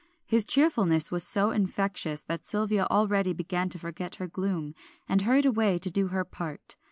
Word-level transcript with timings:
His 0.25 0.45
cheerfulness 0.45 1.11
was 1.11 1.23
so 1.27 1.51
infectious, 1.51 2.23
that 2.23 2.43
Sylvia 2.43 2.87
already 2.89 3.33
began 3.33 3.69
to 3.69 3.77
forget 3.77 4.15
her 4.15 4.25
gloom, 4.25 4.73
and 5.07 5.21
hurried 5.21 5.45
away 5.45 5.77
to 5.77 5.91
do 5.91 6.07
her 6.07 6.25
part. 6.25 6.75